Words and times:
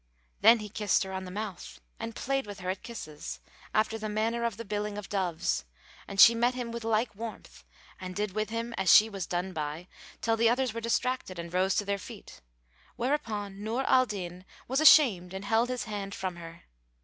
Then 0.39 0.57
he 0.61 0.67
kissed 0.69 1.03
her 1.03 1.13
on 1.13 1.25
the 1.25 1.29
mouth 1.29 1.79
and 1.99 2.15
played 2.15 2.47
with 2.47 2.61
her 2.61 2.71
at 2.71 2.81
kisses, 2.81 3.39
after 3.71 3.99
the 3.99 4.09
manner 4.09 4.43
of 4.45 4.57
the 4.57 4.65
billing 4.65 4.97
of 4.97 5.09
doves; 5.09 5.63
and 6.07 6.19
she 6.19 6.33
met 6.33 6.55
him 6.55 6.71
with 6.71 6.83
like 6.83 7.13
warmth 7.13 7.63
and 7.99 8.15
did 8.15 8.31
with 8.33 8.49
him 8.49 8.73
as 8.79 8.91
she 8.91 9.09
was 9.09 9.27
done 9.27 9.53
by 9.53 9.87
till 10.19 10.35
the 10.37 10.49
others 10.49 10.73
were 10.73 10.81
distracted 10.81 11.37
and 11.37 11.53
rose 11.53 11.75
to 11.75 11.85
their 11.85 11.99
feet; 11.99 12.41
whereupon 12.95 13.63
Nur 13.63 13.83
al 13.83 14.07
Din 14.07 14.43
was 14.67 14.81
ashamed 14.81 15.35
and 15.35 15.45
held 15.45 15.69
his 15.69 15.83
hand 15.83 16.15
from 16.15 16.37
her. 16.37 16.63